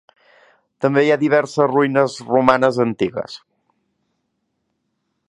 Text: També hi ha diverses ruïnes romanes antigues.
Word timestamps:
També 0.85 1.01
hi 1.07 1.11
ha 1.15 1.17
diverses 1.23 1.69
ruïnes 1.73 2.17
romanes 2.31 2.79
antigues. 2.87 3.39